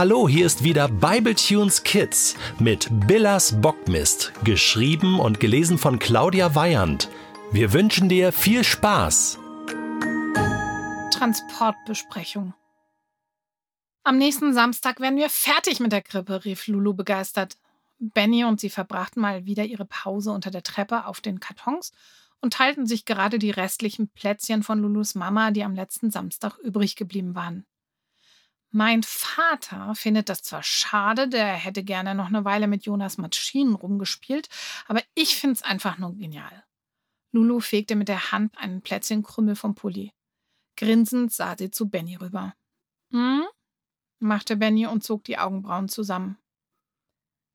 Hallo, 0.00 0.26
hier 0.26 0.46
ist 0.46 0.64
wieder 0.64 0.88
Bibletunes 0.88 1.82
Kids 1.82 2.34
mit 2.58 2.88
Billas 3.06 3.60
Bockmist, 3.60 4.32
geschrieben 4.44 5.20
und 5.20 5.40
gelesen 5.40 5.76
von 5.76 5.98
Claudia 5.98 6.54
Weyand. 6.54 7.10
Wir 7.52 7.74
wünschen 7.74 8.08
dir 8.08 8.32
viel 8.32 8.64
Spaß. 8.64 9.38
Transportbesprechung. 11.12 12.54
Am 14.02 14.16
nächsten 14.16 14.54
Samstag 14.54 15.00
werden 15.00 15.18
wir 15.18 15.28
fertig 15.28 15.80
mit 15.80 15.92
der 15.92 16.00
Krippe, 16.00 16.46
rief 16.46 16.66
Lulu 16.66 16.94
begeistert. 16.94 17.58
Benny 17.98 18.44
und 18.44 18.58
sie 18.58 18.70
verbrachten 18.70 19.20
mal 19.20 19.44
wieder 19.44 19.66
ihre 19.66 19.84
Pause 19.84 20.30
unter 20.30 20.50
der 20.50 20.62
Treppe 20.62 21.04
auf 21.04 21.20
den 21.20 21.40
Kartons 21.40 21.92
und 22.40 22.54
teilten 22.54 22.86
sich 22.86 23.04
gerade 23.04 23.38
die 23.38 23.50
restlichen 23.50 24.08
Plätzchen 24.08 24.62
von 24.62 24.80
Lulus 24.80 25.14
Mama, 25.14 25.50
die 25.50 25.62
am 25.62 25.74
letzten 25.74 26.10
Samstag 26.10 26.56
übrig 26.56 26.96
geblieben 26.96 27.34
waren. 27.34 27.66
Mein 28.72 29.02
Vater 29.02 29.94
findet 29.96 30.28
das 30.28 30.42
zwar 30.42 30.62
schade, 30.62 31.28
der 31.28 31.54
hätte 31.54 31.82
gerne 31.82 32.14
noch 32.14 32.28
eine 32.28 32.44
Weile 32.44 32.68
mit 32.68 32.84
Jonas 32.84 33.18
Maschinen 33.18 33.74
rumgespielt, 33.74 34.48
aber 34.86 35.02
ich 35.14 35.36
finde 35.36 35.54
es 35.54 35.62
einfach 35.62 35.98
nur 35.98 36.14
genial. 36.14 36.64
Lulu 37.32 37.60
fegte 37.60 37.96
mit 37.96 38.08
der 38.08 38.32
Hand 38.32 38.56
einen 38.58 38.80
Plätzchenkrümmel 38.80 39.56
vom 39.56 39.74
Pulli. 39.74 40.12
Grinsend 40.76 41.32
sah 41.32 41.56
sie 41.58 41.70
zu 41.70 41.88
Benny 41.88 42.16
rüber. 42.16 42.54
Hm? 43.10 43.44
machte 44.20 44.56
Benny 44.56 44.86
und 44.86 45.02
zog 45.02 45.24
die 45.24 45.38
Augenbrauen 45.38 45.88
zusammen. 45.88 46.36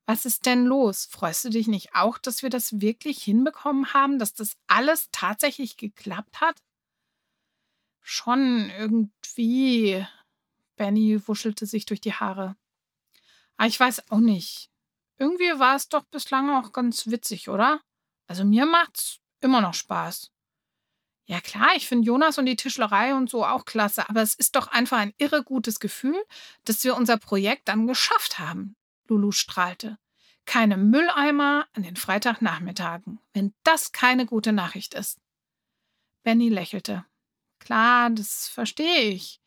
Was 0.08 0.26
ist 0.26 0.46
denn 0.46 0.66
los? 0.66 1.06
Freust 1.06 1.46
du 1.46 1.50
dich 1.50 1.68
nicht 1.68 1.96
auch, 1.96 2.18
dass 2.18 2.44
wir 2.44 2.50
das 2.50 2.82
wirklich 2.82 3.24
hinbekommen 3.24 3.94
haben, 3.94 4.20
dass 4.20 4.34
das 4.34 4.58
alles 4.68 5.10
tatsächlich 5.12 5.78
geklappt 5.78 6.42
hat? 6.42 6.62
Schon 8.02 8.70
irgendwie. 8.78 10.06
Benny 10.76 11.28
wuschelte 11.28 11.66
sich 11.66 11.86
durch 11.86 12.02
die 12.02 12.14
Haare. 12.14 12.56
Ah, 13.58 13.66
ich 13.66 13.80
weiß 13.80 14.12
auch 14.12 14.20
nicht. 14.20 14.70
Irgendwie 15.18 15.60
war 15.60 15.76
es 15.76 15.88
doch 15.88 16.04
bislang 16.06 16.50
auch 16.50 16.74
ganz 16.74 17.08
witzig, 17.08 17.50
oder? 17.50 17.82
Also 18.28 18.44
mir 18.44 18.66
macht's 18.66 19.20
immer 19.42 19.62
noch 19.62 19.74
Spaß. 19.74 20.32
Ja 21.28 21.42
klar, 21.42 21.70
ich 21.76 21.88
finde 21.88 22.06
Jonas 22.06 22.38
und 22.38 22.46
die 22.46 22.56
Tischlerei 22.56 23.16
und 23.16 23.30
so 23.30 23.46
auch 23.46 23.66
klasse, 23.66 24.08
aber 24.10 24.22
es 24.22 24.36
ist 24.36 24.56
doch 24.56 24.68
einfach 24.68 24.98
ein 24.98 25.14
irre 25.18 25.44
gutes 25.44 25.80
Gefühl, 25.80 26.22
dass 26.66 26.84
wir 26.84 26.96
unser 26.96 27.18
Projekt 27.18 27.68
dann 27.68 27.88
geschafft 27.88 28.38
haben. 28.38 28.76
Lulu 29.08 29.32
strahlte. 29.32 29.98
Keine 30.46 30.78
Mülleimer 30.78 31.68
an 31.74 31.82
den 31.82 31.96
Freitagnachmittagen, 31.96 33.20
wenn 33.34 33.54
das 33.64 33.92
keine 33.92 34.28
gute 34.28 34.54
Nachricht 34.54 34.94
ist. 34.94 35.20
Benny 36.24 36.50
lächelte. 36.50 37.06
Klar, 37.60 38.12
das 38.12 38.48
verstehe 38.48 39.10
ich. 39.10 39.42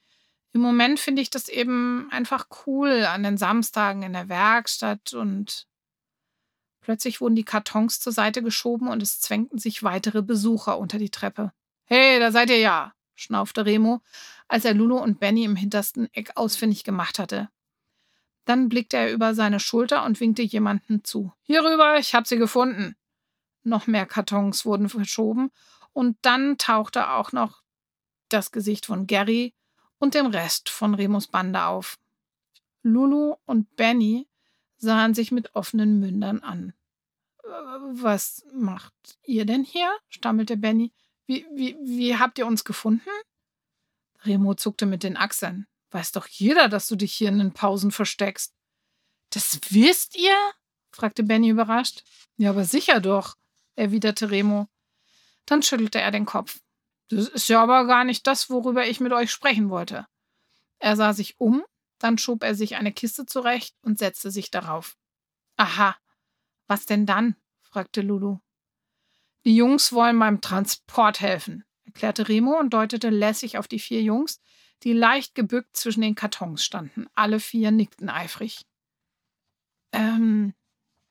Im 0.52 0.60
Moment 0.60 0.98
finde 0.98 1.22
ich 1.22 1.30
das 1.30 1.48
eben 1.48 2.08
einfach 2.10 2.46
cool 2.66 3.04
an 3.04 3.22
den 3.22 3.36
Samstagen 3.36 4.02
in 4.02 4.14
der 4.14 4.28
Werkstatt 4.28 5.12
und 5.12 5.66
plötzlich 6.80 7.20
wurden 7.20 7.36
die 7.36 7.44
Kartons 7.44 8.00
zur 8.00 8.12
Seite 8.12 8.42
geschoben 8.42 8.88
und 8.88 9.02
es 9.02 9.20
zwängten 9.20 9.58
sich 9.58 9.82
weitere 9.82 10.22
Besucher 10.22 10.78
unter 10.78 10.98
die 10.98 11.10
Treppe. 11.10 11.52
Hey, 11.84 12.18
da 12.18 12.32
seid 12.32 12.50
ihr 12.50 12.58
ja, 12.58 12.94
schnaufte 13.14 13.66
Remo, 13.66 14.00
als 14.48 14.64
er 14.64 14.74
Lulu 14.74 14.96
und 14.96 15.20
Benny 15.20 15.44
im 15.44 15.56
hintersten 15.56 16.08
Eck 16.14 16.32
ausfindig 16.36 16.84
gemacht 16.84 17.18
hatte. 17.18 17.50
Dann 18.46 18.70
blickte 18.70 18.96
er 18.96 19.12
über 19.12 19.34
seine 19.34 19.60
Schulter 19.60 20.04
und 20.04 20.20
winkte 20.20 20.42
jemanden 20.42 21.04
zu. 21.04 21.32
Hierüber, 21.42 21.98
ich 21.98 22.14
hab 22.14 22.26
sie 22.26 22.38
gefunden. 22.38 22.96
Noch 23.62 23.86
mehr 23.86 24.06
Kartons 24.06 24.64
wurden 24.64 24.88
verschoben 24.88 25.50
und 25.92 26.16
dann 26.22 26.56
tauchte 26.56 27.10
auch 27.10 27.32
noch 27.32 27.62
das 28.30 28.50
Gesicht 28.50 28.86
von 28.86 29.06
Gary 29.06 29.54
und 29.98 30.14
dem 30.14 30.26
Rest 30.26 30.68
von 30.68 30.94
Remus 30.94 31.26
Bande 31.26 31.64
auf. 31.64 31.98
Lulu 32.82 33.36
und 33.44 33.76
Benny 33.76 34.28
sahen 34.76 35.14
sich 35.14 35.32
mit 35.32 35.54
offenen 35.54 35.98
Mündern 36.00 36.40
an. 36.40 36.72
Äh, 37.42 37.48
was 37.48 38.44
macht 38.52 38.94
ihr 39.24 39.44
denn 39.44 39.64
hier? 39.64 39.90
stammelte 40.08 40.56
Benny. 40.56 40.92
Wie, 41.26 41.46
wie, 41.54 41.76
wie 41.82 42.16
habt 42.16 42.38
ihr 42.38 42.46
uns 42.46 42.64
gefunden? 42.64 43.10
Remo 44.24 44.54
zuckte 44.54 44.86
mit 44.86 45.02
den 45.02 45.16
Achseln. 45.16 45.66
Weiß 45.90 46.12
doch 46.12 46.26
jeder, 46.26 46.68
dass 46.68 46.88
du 46.88 46.96
dich 46.96 47.12
hier 47.14 47.28
in 47.28 47.38
den 47.38 47.52
Pausen 47.52 47.90
versteckst. 47.90 48.54
Das 49.30 49.60
wisst 49.70 50.16
ihr? 50.16 50.36
fragte 50.90 51.22
Benny 51.22 51.50
überrascht. 51.50 52.04
Ja, 52.36 52.50
aber 52.50 52.64
sicher 52.64 53.00
doch, 53.00 53.36
erwiderte 53.76 54.30
Remo. 54.30 54.68
Dann 55.46 55.62
schüttelte 55.62 56.00
er 56.00 56.10
den 56.10 56.26
Kopf. 56.26 56.60
Das 57.08 57.28
ist 57.28 57.48
ja 57.48 57.62
aber 57.62 57.86
gar 57.86 58.04
nicht 58.04 58.26
das, 58.26 58.50
worüber 58.50 58.86
ich 58.86 59.00
mit 59.00 59.12
euch 59.12 59.30
sprechen 59.30 59.70
wollte. 59.70 60.06
Er 60.78 60.96
sah 60.96 61.12
sich 61.12 61.40
um, 61.40 61.64
dann 61.98 62.18
schob 62.18 62.42
er 62.42 62.54
sich 62.54 62.76
eine 62.76 62.92
Kiste 62.92 63.26
zurecht 63.26 63.74
und 63.82 63.98
setzte 63.98 64.30
sich 64.30 64.50
darauf. 64.50 64.96
Aha, 65.56 65.96
was 66.66 66.86
denn 66.86 67.06
dann? 67.06 67.36
fragte 67.62 68.00
Lulu. 68.00 68.38
Die 69.44 69.56
Jungs 69.56 69.92
wollen 69.92 70.18
beim 70.18 70.40
Transport 70.40 71.20
helfen, 71.20 71.64
erklärte 71.84 72.28
Remo 72.28 72.58
und 72.58 72.70
deutete 72.70 73.08
lässig 73.08 73.58
auf 73.58 73.68
die 73.68 73.78
vier 73.78 74.02
Jungs, 74.02 74.40
die 74.82 74.92
leicht 74.92 75.34
gebückt 75.34 75.76
zwischen 75.76 76.02
den 76.02 76.14
Kartons 76.14 76.64
standen. 76.64 77.06
Alle 77.14 77.40
vier 77.40 77.70
nickten 77.70 78.08
eifrig. 78.08 78.66
Ähm, 79.92 80.54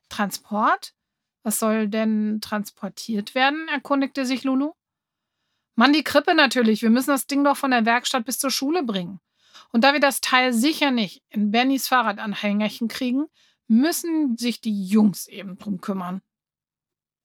Transport? 0.08 0.94
Was 1.42 1.58
soll 1.58 1.88
denn 1.88 2.40
transportiert 2.40 3.34
werden? 3.34 3.68
erkundigte 3.68 4.24
sich 4.24 4.44
Lulu. 4.44 4.72
Mann, 5.78 5.92
die 5.92 6.02
Krippe 6.02 6.34
natürlich. 6.34 6.82
Wir 6.82 6.90
müssen 6.90 7.10
das 7.10 7.28
Ding 7.28 7.44
doch 7.44 7.56
von 7.56 7.70
der 7.70 7.86
Werkstatt 7.86 8.24
bis 8.24 8.40
zur 8.40 8.50
Schule 8.50 8.82
bringen. 8.82 9.20
Und 9.70 9.84
da 9.84 9.92
wir 9.92 10.00
das 10.00 10.20
Teil 10.20 10.52
sicher 10.52 10.90
nicht 10.90 11.22
in 11.28 11.52
Bennys 11.52 11.86
Fahrradanhängerchen 11.86 12.88
kriegen, 12.88 13.26
müssen 13.68 14.36
sich 14.36 14.60
die 14.60 14.86
Jungs 14.88 15.28
eben 15.28 15.56
drum 15.56 15.80
kümmern. 15.80 16.20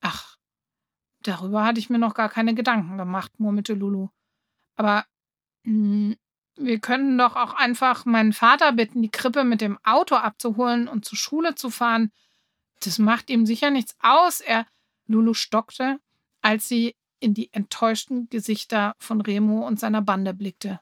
Ach, 0.02 0.38
darüber 1.24 1.66
hatte 1.66 1.80
ich 1.80 1.90
mir 1.90 1.97
noch 1.97 2.14
gar 2.14 2.30
keine 2.30 2.53
Gedanken 2.53 2.96
gemacht, 3.00 3.31
murmelte 3.40 3.74
Lulu. 3.74 4.09
Aber 4.75 5.03
mh, 5.64 6.14
hm, 6.14 6.18
wir 6.56 6.80
können 6.80 7.18
doch 7.18 7.35
auch 7.35 7.56
einfach 7.56 8.06
meinen 8.06 8.34
Vater 8.34 8.72
bitten, 8.74 9.02
die 9.02 9.09
Krippe 9.09 9.46
mit 9.46 9.62
dem 9.62 9.80
Auto 9.84 10.14
abzuholen 10.14 10.88
und 10.88 11.06
zur 11.06 11.18
Schule 11.18 11.56
zu 11.56 11.72
fahren. 11.72 12.12
Das 12.84 13.00
macht 13.00 13.31
ihm 13.31 13.47
sicher 13.47 13.72
nichts 13.72 13.96
aus. 14.00 14.41
Er. 14.41 14.68
Lulu 15.08 15.34
stockte, 15.34 16.00
als 16.44 16.68
sie 16.68 16.96
in 17.23 17.34
die 17.34 17.51
enttäuschten 17.53 18.29
Gesichter 18.29 18.95
von 19.00 19.22
Remo 19.22 19.66
und 19.66 19.79
seiner 19.79 20.01
Bande 20.01 20.34
blickte. 20.34 20.79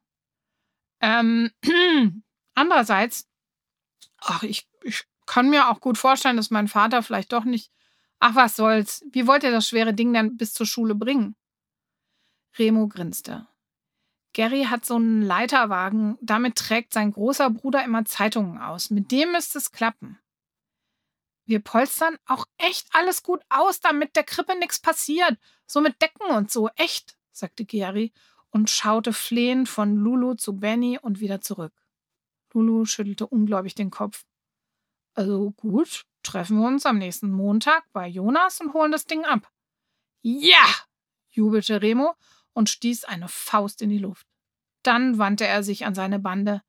Ähm, 0.99 1.51
andererseits, 2.55 3.27
ach, 4.17 4.43
ich, 4.43 4.67
ich 4.83 5.05
kann 5.25 5.49
mir 5.49 5.69
auch 5.69 5.79
gut 5.79 5.97
vorstellen, 5.97 6.37
dass 6.37 6.51
mein 6.51 6.67
Vater 6.67 7.03
vielleicht 7.03 7.31
doch 7.31 7.43
nicht. 7.43 7.71
Ach, 8.19 8.35
was 8.35 8.55
soll's. 8.55 9.03
Wie 9.11 9.27
wollt 9.27 9.43
ihr 9.43 9.51
das 9.51 9.67
schwere 9.67 9.93
Ding 9.93 10.13
denn 10.13 10.37
bis 10.37 10.53
zur 10.53 10.65
Schule 10.65 10.95
bringen? 10.95 11.35
Remo 12.57 12.87
grinste. 12.87 13.47
Gary 14.33 14.65
hat 14.65 14.85
so 14.85 14.95
einen 14.95 15.21
Leiterwagen, 15.21 16.17
damit 16.21 16.55
trägt 16.55 16.93
sein 16.93 17.11
großer 17.11 17.49
Bruder 17.49 17.83
immer 17.83 18.05
Zeitungen 18.05 18.57
aus. 18.57 18.89
Mit 18.89 19.11
dem 19.11 19.31
müsste 19.31 19.57
es 19.57 19.71
klappen. 19.71 20.20
Wir 21.51 21.59
polstern 21.59 22.17
auch 22.27 22.45
echt 22.57 22.87
alles 22.93 23.23
gut 23.23 23.41
aus, 23.49 23.81
damit 23.81 24.15
der 24.15 24.23
Krippe 24.23 24.57
nichts 24.57 24.79
passiert. 24.79 25.37
So 25.67 25.81
mit 25.81 26.01
Decken 26.01 26.27
und 26.27 26.49
so, 26.49 26.69
echt, 26.77 27.17
sagte 27.33 27.65
Gary 27.65 28.13
und 28.51 28.69
schaute 28.69 29.11
flehend 29.11 29.67
von 29.67 29.97
Lulu 29.97 30.35
zu 30.35 30.53
Benny 30.57 30.97
und 30.97 31.19
wieder 31.19 31.41
zurück. 31.41 31.73
Lulu 32.53 32.85
schüttelte 32.85 33.27
ungläubig 33.27 33.75
den 33.75 33.91
Kopf. 33.91 34.23
Also 35.13 35.51
gut, 35.57 36.05
treffen 36.23 36.57
wir 36.57 36.67
uns 36.69 36.85
am 36.85 36.97
nächsten 36.97 37.33
Montag 37.33 37.83
bei 37.91 38.07
Jonas 38.07 38.61
und 38.61 38.71
holen 38.71 38.93
das 38.93 39.03
Ding 39.03 39.25
ab. 39.25 39.51
Ja! 40.21 40.63
jubelte 41.31 41.81
Remo 41.81 42.15
und 42.53 42.69
stieß 42.69 43.03
eine 43.03 43.27
Faust 43.27 43.81
in 43.81 43.89
die 43.89 43.97
Luft. 43.97 44.25
Dann 44.83 45.17
wandte 45.17 45.47
er 45.47 45.63
sich 45.63 45.85
an 45.85 45.95
seine 45.95 46.19
Bande. 46.19 46.61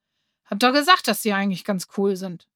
Hab 0.45 0.59
doch 0.59 0.73
gesagt, 0.73 1.07
dass 1.07 1.23
sie 1.23 1.33
eigentlich 1.33 1.63
ganz 1.63 1.87
cool 1.97 2.17
sind. 2.17 2.49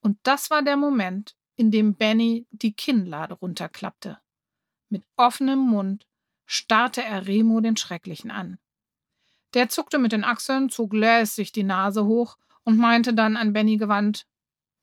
Und 0.00 0.18
das 0.22 0.50
war 0.50 0.62
der 0.62 0.76
Moment, 0.76 1.34
in 1.56 1.70
dem 1.70 1.94
Benny 1.94 2.46
die 2.50 2.72
Kinnlade 2.72 3.34
runterklappte. 3.34 4.18
Mit 4.88 5.04
offenem 5.16 5.58
Mund 5.58 6.06
starrte 6.46 7.02
er 7.02 7.26
Remo 7.26 7.60
den 7.60 7.76
Schrecklichen 7.76 8.30
an. 8.30 8.58
Der 9.54 9.68
zuckte 9.68 9.98
mit 9.98 10.12
den 10.12 10.24
Achseln, 10.24 10.70
zog 10.70 10.92
lässig 10.92 11.52
die 11.52 11.64
Nase 11.64 12.04
hoch 12.04 12.36
und 12.64 12.78
meinte 12.78 13.14
dann 13.14 13.36
an 13.36 13.52
Benny 13.52 13.76
gewandt: 13.76 14.26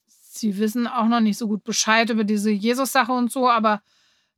Sie 0.08 0.58
wissen 0.58 0.88
auch 0.88 1.08
noch 1.08 1.22
nicht 1.22 1.38
so 1.38 1.48
gut 1.48 1.64
Bescheid 1.64 2.10
über 2.10 2.24
diese 2.24 2.52
Jesus-Sache 2.52 3.12
und 3.12 3.32
so, 3.32 3.50
aber 3.50 3.82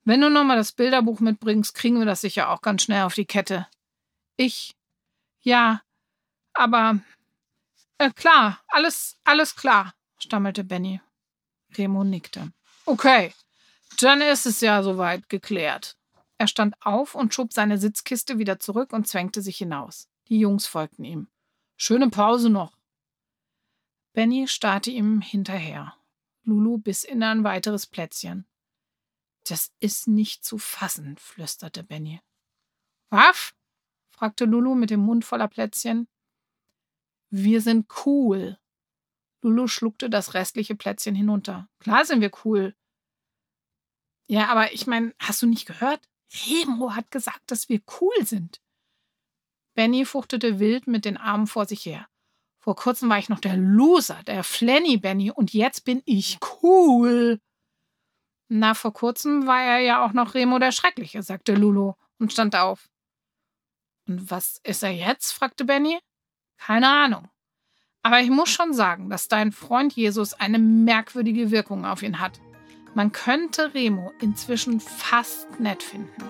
wenn 0.03 0.21
du 0.21 0.29
nochmal 0.29 0.57
das 0.57 0.71
Bilderbuch 0.71 1.19
mitbringst, 1.19 1.73
kriegen 1.73 1.99
wir 1.99 2.05
das 2.05 2.21
sicher 2.21 2.49
auch 2.49 2.61
ganz 2.61 2.83
schnell 2.83 3.03
auf 3.03 3.15
die 3.15 3.25
Kette. 3.25 3.67
Ich. 4.37 4.75
Ja, 5.41 5.81
aber. 6.53 6.99
Äh, 7.97 8.11
klar, 8.11 8.61
alles, 8.67 9.17
alles 9.23 9.55
klar, 9.55 9.93
stammelte 10.17 10.63
Benny. 10.63 11.01
Remo 11.77 12.03
nickte. 12.03 12.51
Okay, 12.85 13.33
dann 13.99 14.21
ist 14.21 14.45
es 14.45 14.61
ja 14.61 14.83
soweit 14.83 15.29
geklärt. 15.29 15.97
Er 16.37 16.47
stand 16.47 16.75
auf 16.81 17.15
und 17.15 17.33
schob 17.33 17.51
seine 17.51 17.77
Sitzkiste 17.77 18.37
wieder 18.37 18.59
zurück 18.59 18.93
und 18.93 19.07
zwängte 19.07 19.41
sich 19.41 19.57
hinaus. 19.57 20.07
Die 20.29 20.39
Jungs 20.39 20.67
folgten 20.67 21.03
ihm. 21.03 21.27
Schöne 21.75 22.09
Pause 22.09 22.49
noch. 22.49 22.77
Benny 24.13 24.47
starrte 24.47 24.91
ihm 24.91 25.21
hinterher. 25.21 25.95
Lulu 26.43 26.77
biss 26.77 27.03
in 27.03 27.23
ein 27.23 27.43
weiteres 27.43 27.85
Plätzchen. 27.85 28.45
Das 29.47 29.71
ist 29.79 30.07
nicht 30.07 30.43
zu 30.43 30.57
fassen, 30.57 31.17
flüsterte 31.17 31.83
Benny. 31.83 32.21
Was? 33.09 33.53
fragte 34.09 34.45
Lulu 34.45 34.75
mit 34.75 34.89
dem 34.89 35.01
Mund 35.01 35.23
voller 35.23 35.47
Plätzchen. 35.47 36.07
Wir 37.29 37.61
sind 37.61 37.87
cool. 38.05 38.57
Lulu 39.47 39.67
schluckte 39.67 40.09
das 40.09 40.33
restliche 40.33 40.75
Plätzchen 40.75 41.15
hinunter. 41.15 41.69
Klar 41.79 42.05
sind 42.05 42.21
wir 42.21 42.31
cool. 42.43 42.75
Ja, 44.29 44.47
aber 44.49 44.73
ich 44.73 44.87
meine, 44.87 45.13
hast 45.19 45.41
du 45.41 45.47
nicht 45.47 45.65
gehört? 45.65 46.01
Remo 46.45 46.95
hat 46.95 47.11
gesagt, 47.11 47.49
dass 47.49 47.69
wir 47.69 47.81
cool 48.01 48.25
sind. 48.25 48.61
Benny 49.73 50.05
fuchtete 50.05 50.59
wild 50.59 50.87
mit 50.87 51.05
den 51.05 51.17
Armen 51.17 51.47
vor 51.47 51.65
sich 51.65 51.85
her. 51.85 52.07
Vor 52.59 52.75
kurzem 52.75 53.09
war 53.09 53.19
ich 53.19 53.29
noch 53.29 53.39
der 53.39 53.55
Loser, 53.55 54.21
der 54.23 54.43
Flanny 54.43 54.97
Benny, 54.97 55.31
und 55.31 55.53
jetzt 55.53 55.85
bin 55.85 56.01
ich 56.05 56.39
cool. 56.61 57.39
Na, 58.49 58.73
vor 58.73 58.91
kurzem 58.91 59.47
war 59.47 59.61
er 59.61 59.79
ja 59.79 60.05
auch 60.05 60.11
noch 60.11 60.33
Remo 60.33 60.59
der 60.59 60.73
Schreckliche, 60.73 61.23
sagte 61.23 61.53
Lulu 61.53 61.93
und 62.19 62.33
stand 62.33 62.55
auf. 62.55 62.89
Und 64.07 64.29
was 64.29 64.59
ist 64.63 64.83
er 64.83 64.91
jetzt? 64.91 65.31
fragte 65.31 65.63
Benny. 65.63 65.99
Keine 66.57 66.89
Ahnung. 66.89 67.29
Aber 68.07 68.21
ich 68.21 68.29
muss 68.29 68.47
schon 68.47 68.73
sagen, 68.73 69.09
dass 69.09 69.27
dein 69.27 69.51
Freund 69.51 69.91
Jesus 69.91 70.33
eine 70.33 70.59
merkwürdige 70.59 71.51
Wirkung 71.51 71.83
auf 71.83 72.03
ihn 72.03 72.21
hat. 72.21 72.39
Man 72.95 73.11
könnte 73.11 73.73
Remo 73.73 74.13
inzwischen 74.21 74.79
fast 74.79 75.59
nett 75.59 75.83
finden. 75.83 76.23